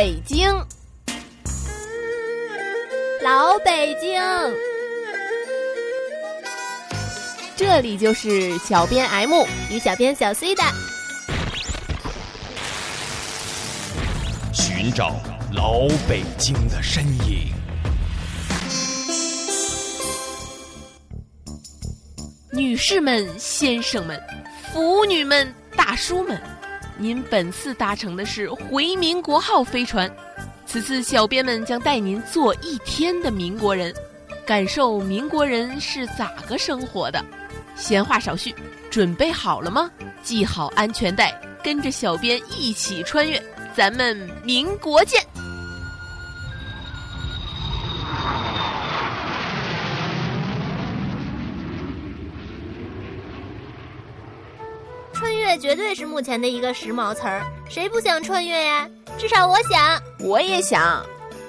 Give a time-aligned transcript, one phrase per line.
[0.00, 0.50] 北京，
[3.22, 4.18] 老北京，
[7.54, 10.62] 这里就是小编 M 与小编小 C 的。
[14.54, 15.20] 寻找
[15.52, 17.52] 老北京的身影。
[22.52, 24.18] 女士们、先生们、
[24.72, 26.40] 腐女们、大叔们，
[27.00, 30.08] 您本次搭乘的是回民国号飞船。
[30.66, 33.92] 此次小编们将带您做一天的民国人，
[34.46, 37.24] 感受民国人是咋个生活的。
[37.74, 38.54] 闲话少叙，
[38.90, 39.90] 准备好了吗？
[40.22, 41.34] 系好安全带，
[41.64, 43.42] 跟着小编一起穿越，
[43.74, 45.19] 咱们民国见！
[55.50, 58.88] 越绝对是目前的一个时髦词儿，谁不想穿越呀？
[59.18, 61.04] 至少我想，我也想。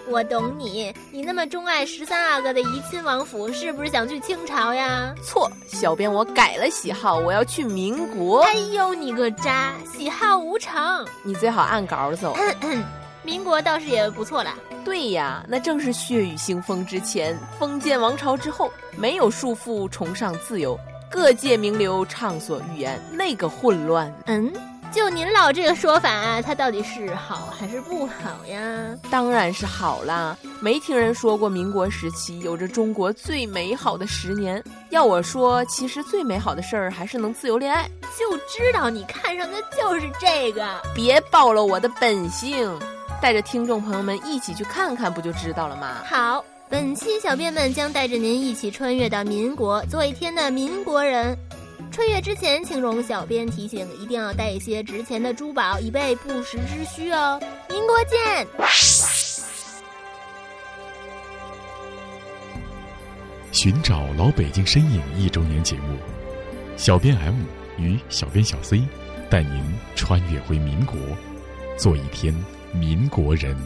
[0.09, 5.13] 我懂你，你那么钟爱十三阿哥的怡亲王府，是不是想去清朝呀？
[5.23, 8.41] 错，小编我改了喜好，我要去民国。
[8.41, 12.35] 哎呦，你个渣，喜好无常，你最好按稿走。
[13.21, 14.55] 民国倒是也不错啦。
[14.83, 20.75] 对呀，那正是血雨腥风之前，封建王朝之后，没有束缚，崇尚自由。
[21.11, 24.11] 各界名流畅所欲言，那个混乱。
[24.27, 24.51] 嗯，
[24.91, 28.97] 就您老这个说法，它到底是好还是不好呀？
[29.11, 30.37] 当然是好啦！
[30.61, 34.63] 没听人说过民国时期有着中国最美好的十年。
[34.89, 37.89] 要我说，其实最美好的事儿还是能自由恋爱。
[38.17, 42.79] 就知道你看上的就是这个，别暴露我的本性。
[43.21, 45.97] 带着听众朋友们一起去看看，不就知道了吗？
[46.05, 46.43] 好。
[46.71, 51.37] 本期小编们将带着您一起穿越到民国，做一天的民国人。
[51.91, 57.37] 穿越之前，请容小编提醒，一定要带一些值钱的珠宝，以备不时之需哦。
[57.69, 58.47] 民国见！
[63.51, 65.97] 寻找老北京身影一周年节目，
[66.77, 67.35] 小编 M
[67.77, 68.81] 与小编小 C
[69.29, 69.61] 带您
[69.93, 70.95] 穿越回民国，
[71.77, 72.33] 做一天
[72.71, 73.57] 民国人。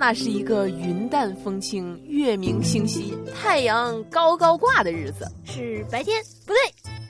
[0.00, 5.30] 那是一个云淡风轻、月明星稀、太阳高高挂的日子。
[5.44, 6.22] 是白天？
[6.46, 6.58] 不对，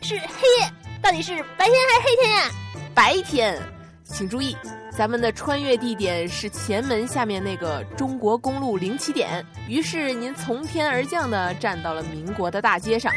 [0.02, 0.68] 是黑夜。
[1.00, 2.50] 到底是白天还是黑天呀？
[2.92, 3.62] 白天。
[4.02, 4.56] 请注意，
[4.90, 9.46] 咱们的穿越地点是前门下面那个中国公路零起点。
[9.68, 13.12] 于是您从天而降的站到了民国的大街上，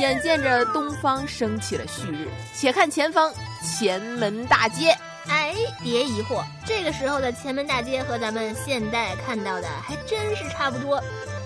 [0.00, 2.26] 眼见着东方升起了旭日。
[2.56, 4.92] 且看前方，前门大街。
[5.28, 11.02] 哎，别疑惑，这个时候的前门大街和咱们现代看到的还真是差不多。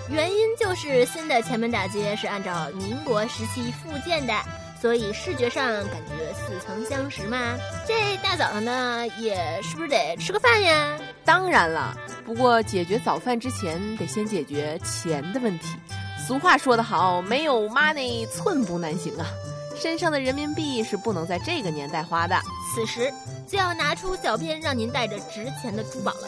[0.09, 4.33] 原因就是新的前门大街是按照民国时期复建的，
[4.81, 7.55] 所以视觉上感觉似曾相识嘛。
[7.87, 10.97] 这大早上的，也是不是得吃个饭呀？
[11.23, 15.75] 当然了，不过解决早饭之前，得先解决钱的问题。
[16.27, 19.25] 俗话说得好，没有 money 寸步难行啊。
[19.79, 22.35] 身上的人民币是不能在这个年代花的。
[22.73, 23.11] 此时
[23.47, 26.27] 就要拿出小编让您带着值钱的珠宝了。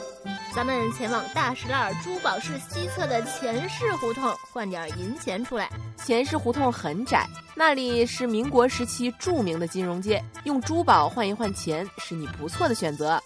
[0.53, 5.69] 咱们前往大石栏珠宝市西侧的钱氏胡同换点银钱出来。
[6.05, 13.21] 钱氏胡同很窄，那里是民国时期著名的金融街，用珠宝换一换钱是你不错的选择。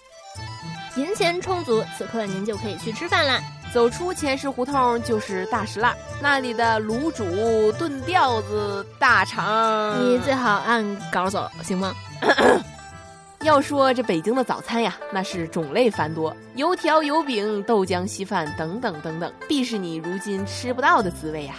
[0.96, 3.42] 银钱充足，此刻您就可以去吃饭啦。
[3.74, 11.94] 走出钱氏胡同就是大石栏，那里的卤煮、炖吊子、大肠，你最好按稿走，行吗？
[13.48, 21.56] 要说这北京的早餐呀，那是种类繁多，油条、油饼、豆浆、稀饭等等等等，必是你如今吃不到的滋味呀。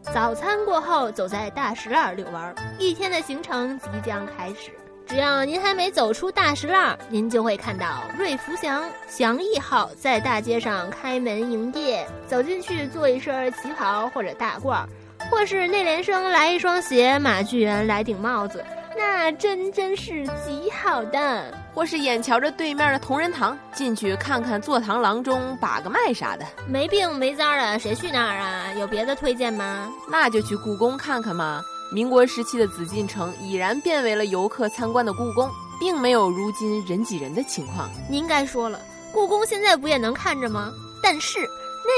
[0.00, 4.70] 早餐过后，走在大石栏遛弯儿，一天的行程即将开始。
[5.06, 12.06] 只要您还没走出大石栏，您就会看到瑞福祥祥义号在大街上开门营业。
[12.26, 14.86] 走进去，做一身旗袍或者大褂，
[15.30, 18.64] 或是内联升来一双鞋，马巨源来顶帽子，
[19.00, 21.58] 那真真是极好的。
[21.72, 26.44] 或是眼瞧着对面的同仁堂，进去看看坐堂郎中把个脉啥的。
[26.68, 28.66] 没病没灾的，谁去那儿啊？
[28.78, 29.88] 有别的推荐吗？
[30.10, 31.62] 那就去故宫看看嘛。
[31.90, 35.48] 民国时期的紫禁城已然变为了游客参观的故宫，
[35.80, 37.88] 并没有如今人挤人的情况。
[38.08, 38.78] 您该说了，
[39.14, 40.70] 故宫现在不也能看着吗？
[41.02, 41.38] 但是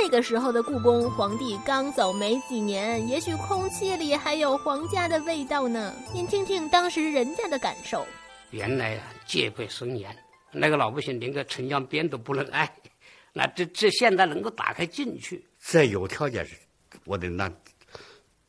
[0.00, 5.94] 那个时候的故宫，皇帝刚走没几年，也许空气里还有皇家的味道呢。
[6.15, 8.06] 您听听当时人家的感受。
[8.50, 10.17] 原来啊，戒备森严，
[10.50, 12.71] 那个老百姓连个城墙边都不能挨，
[13.35, 16.56] 那这这现在能够打开进去，再有条件是，
[17.05, 17.53] 我得拿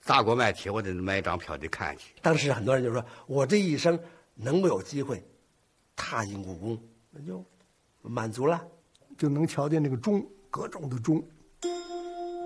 [0.05, 2.13] 大锅卖铁，我得买一张票得看去。
[2.21, 3.99] 当时很多人就说：“我这一生
[4.33, 5.21] 能够有机会
[5.95, 6.81] 踏进故宫，
[7.11, 7.45] 那就
[8.01, 8.65] 满足了。”
[9.17, 11.19] 就能瞧见那个钟，各种的钟，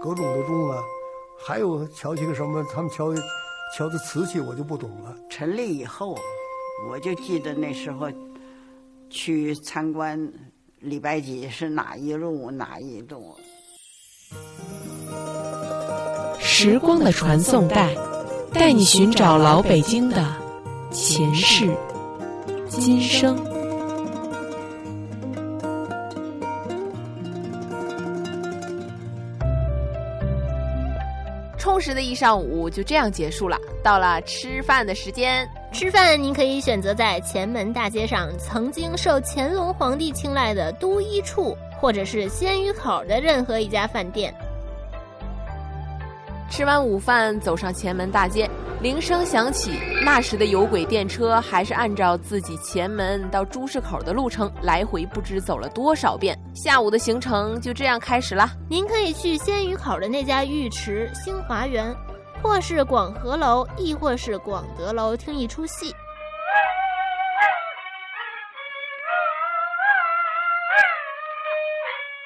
[0.01, 0.81] 各种的钟啊，
[1.38, 2.65] 还有瞧起个什么？
[2.74, 3.13] 他们瞧
[3.75, 5.13] 瞧的瓷器，我就不懂了。
[5.30, 6.18] 成立以后，
[6.89, 8.09] 我就记得那时候
[9.09, 10.18] 去参观
[10.80, 13.36] 李白几是哪一路哪一路。
[16.39, 17.94] 时光的传送带，
[18.54, 20.25] 带你寻找老北京的
[20.92, 21.75] 前世
[22.69, 23.56] 今生。
[31.78, 33.56] 充实的一上午就这样结束了。
[33.84, 44.34] 到了吃饭的时间，吃饭您可以选择在前门大街上曾经受乾隆皇帝青睐的都一处，或者是鲜鱼口的任何一家饭店。
[46.50, 48.50] 吃完午饭，走上前门大街。
[48.82, 49.72] 铃声响起，
[50.04, 56.38] 那时的有轨电车还是按照自己前门到朱市口的路程来回，不知走了多少遍。
[56.54, 58.50] 下午的行程就这样开始了。
[58.70, 61.94] 您可以去鲜鱼口的那家浴池兴华园，
[62.42, 65.94] 或是广和楼，亦或是广德楼听一出戏。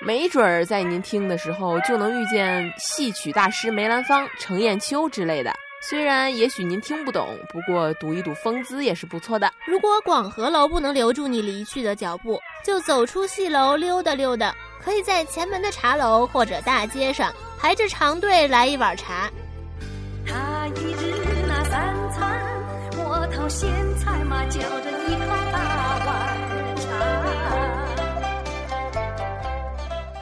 [0.04, 5.54] 没准儿在您听的时候，就能遇见戏曲大师梅兰芳、程砚秋之类的。
[5.84, 9.52] 虽然也许您听不懂，不过赌一赌风姿也是不错的。
[9.66, 19.30] 如果广和楼不能留住你离去的脚步，就走出戏楼溜达溜达，可以在前门的茶楼或者大街上排着长队来一碗茶。
[20.26, 21.16] 他一日
[21.48, 22.42] 那三餐，
[22.98, 25.81] 我讨咸菜嘛，就着一口大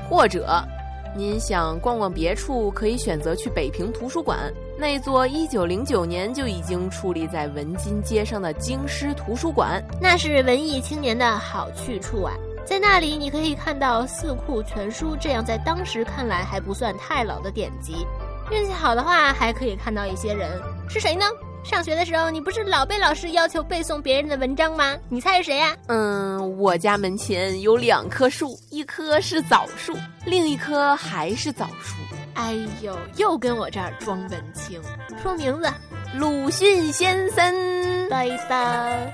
[0.10, 0.62] 或者。
[1.16, 4.38] 您想逛逛别处，可以选择去北平图书馆，
[4.78, 12.36] 那座一九零九年就已经矗立在文津街上的京师图书馆，那是文艺青年的好去处啊！
[12.64, 18.06] 在那里，你可以看到《四库全书》这样在当时看来还不算太老的典籍，
[18.52, 21.26] 运气好的话，还可以看到一些人，是谁呢？
[21.64, 24.96] 上学的时候，你不是老被老师要求背诵别人的文章吗？
[25.08, 25.76] 你猜是谁呀？
[25.88, 29.96] 嗯，我家门前有两棵树，一棵是枣树，
[30.26, 31.96] 另一棵还是枣树。
[32.34, 34.82] 哎呦，又跟我这儿装文青。
[35.22, 35.70] 说名字，
[36.16, 37.54] 鲁迅先生。
[38.10, 39.12] 对的。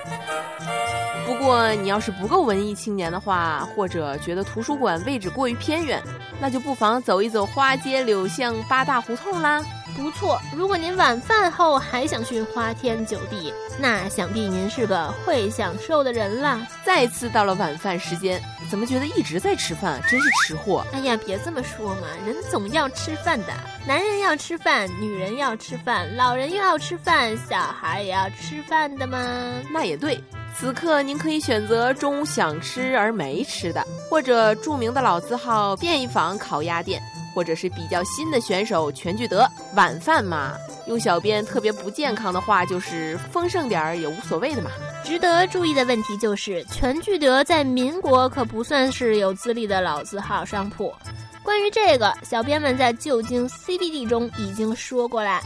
[1.25, 6.01] 不过你要是不够文艺青年的话，或者觉得图书馆位置过于偏远，
[6.39, 9.62] 那就不妨走一走花街柳巷八大胡同啦。
[9.95, 16.59] 不错，如果您晚饭后还想去花天酒地，那想必您是个会享受的人了。
[16.83, 20.01] 再次到了晚饭时间，怎么觉得一直在吃饭？
[20.09, 20.86] 真是吃货！
[20.94, 23.47] 哎呀，别这么说嘛，人总要吃饭的。
[23.88, 29.18] 男人要吃饭，女人要吃饭，老人又要吃饭，小孩也要吃饭的嘛。
[29.71, 30.21] 那也对。
[30.57, 37.01] 此刻您可以选择中午想吃而没吃的，或者著名的老字号便宜坊烤鸭店。
[37.36, 39.46] 或者是比较新的选手全聚德
[39.76, 40.54] 晚饭嘛，
[40.88, 44.72] 用小编特别不健康的话就是丰盛点儿也无所谓的嘛。
[45.04, 50.92] 值得注意的问题就是，全聚德在民国可不算是有资历的老字号商铺。
[51.44, 55.42] 关于这个，小编们在旧京 CBD 中已经说过了。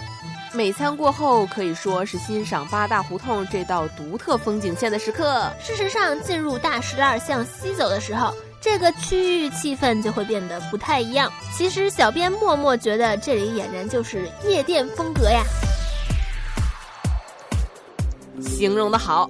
[0.53, 5.51] 美餐过后，可以说是欣赏八大胡同这道独特风景线的时刻。
[5.59, 8.33] 事实上，进入大石栏向西走的时候。
[8.61, 11.31] 这个区域气氛就会变得不太一样。
[11.55, 15.43] 其实，小编默默觉得这里俨然就是夜店风格呀。
[18.41, 19.29] 形容的好，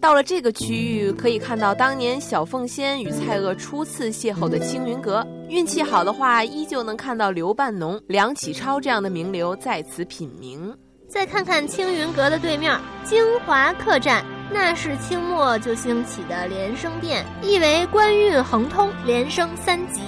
[0.00, 5.26] 到了这个区域，可以看到当年小凤仙与蔡锷初次邂逅的青云阁。
[5.48, 10.74] 运气好的话，依旧能看到刘半农、梁启超这样的名流在此品茗。
[11.08, 14.24] 再看看青云阁的对面，京华客栈。
[14.58, 20.00] 那是清末就兴起的连升殿，意为官运亨通，连升三级。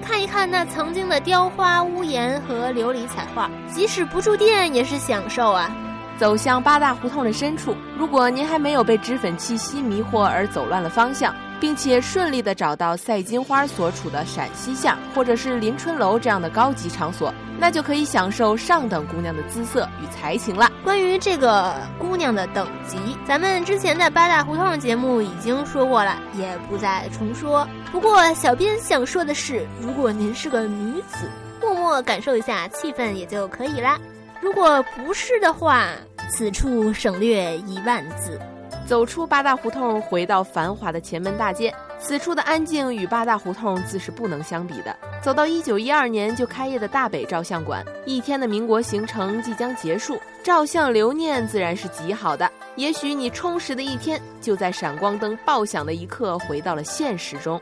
[0.00, 5.70] 看一看那曾经的雕花屋檐和琉璃彩画，即使不住店也是享受啊。
[6.18, 11.34] 走向八大胡同的深处，如果您还没有被脂粉气息迷惑而走乱了方向。
[11.60, 20.70] 并且顺利的找到赛金花所处的陕西巷，或者是临春楼这样的高级场所，那就可以享受上等姑娘的姿色与才情了。
[20.84, 27.66] 关于这个姑娘的等级，咱们之前的八大胡同节目已经说过了，也不再重说。
[27.90, 33.98] 不过，小编想说的是，如果您是个女子，默默感受一下气氛也就可以啦。
[34.40, 35.88] 如果不是的话，
[36.30, 38.38] 此处省略一万字。
[38.86, 44.96] 走出八大胡同，回到繁华的前门大街，此处的安静与八大胡同自是不能相比的。
[45.20, 52.48] 走到一九一二年就开业的大北照相馆，一天的民国行程即将结束，照相留念自然是极好的。
[52.76, 57.60] 也许你充实的一天就在闪光灯爆响的一刻回到了现实中。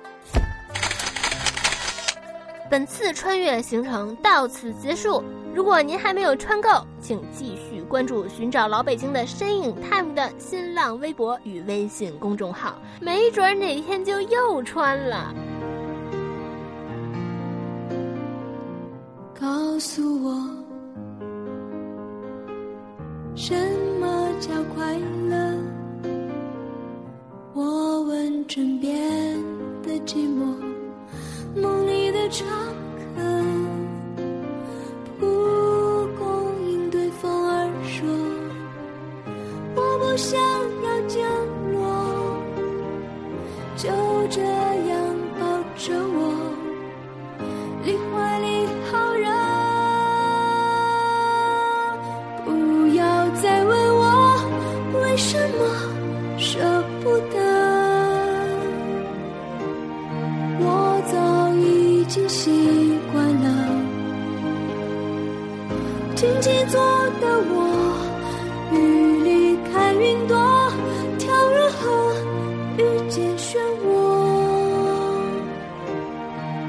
[2.70, 5.24] 本次穿越行程到此结束。
[5.54, 15.34] 如果您还没有穿够，请继续关注“寻找老北京的身影 ”Time 的新浪微博与微信公众号，没准哪天就又穿了。
[19.38, 20.48] 告诉我，
[23.36, 23.54] 什
[24.00, 25.58] 么叫快乐？
[27.52, 28.93] 我问枕边
[66.24, 66.80] 静静坐
[67.20, 67.54] 的我，
[68.72, 68.74] 雨
[69.24, 70.34] 里看云朵，
[71.18, 72.14] 跳入河，
[72.78, 73.92] 遇见漩涡，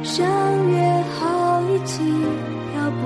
[0.04, 0.28] 相
[0.72, 0.76] 约
[1.18, 2.04] 好一起
[2.74, 3.02] 漂泊，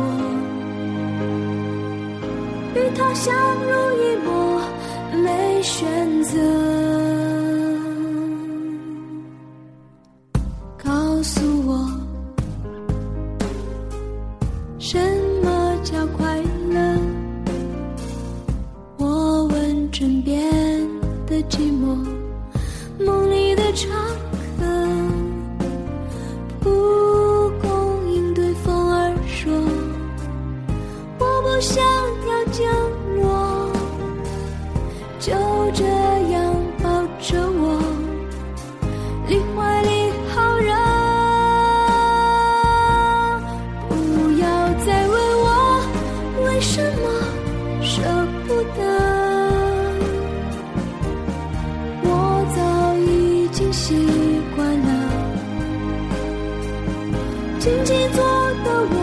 [2.74, 3.32] 与他相
[3.68, 4.60] 濡以沫，
[5.24, 6.59] 没选择。
[35.30, 35.36] 就
[35.74, 35.86] 这
[36.32, 37.80] 样抱着我，
[39.28, 40.74] 你怀里好热。
[43.90, 43.94] 不
[44.40, 44.44] 要
[44.84, 45.14] 再问
[45.46, 45.48] 我
[46.46, 47.06] 为什么
[47.84, 48.02] 舍
[48.48, 48.82] 不得，
[52.02, 52.10] 我
[52.56, 52.60] 早
[52.98, 53.96] 已经习
[54.56, 54.90] 惯了。
[57.60, 58.18] 静静坐
[58.66, 58.98] 的我，